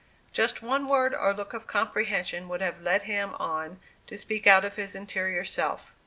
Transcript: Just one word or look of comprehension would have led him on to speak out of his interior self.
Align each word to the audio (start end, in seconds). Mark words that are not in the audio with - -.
Just 0.31 0.63
one 0.63 0.87
word 0.87 1.13
or 1.13 1.31
look 1.31 1.53
of 1.53 1.67
comprehension 1.67 2.49
would 2.49 2.59
have 2.59 2.81
led 2.81 3.03
him 3.03 3.35
on 3.35 3.79
to 4.07 4.17
speak 4.17 4.47
out 4.47 4.65
of 4.65 4.75
his 4.75 4.95
interior 4.95 5.45
self. 5.45 5.93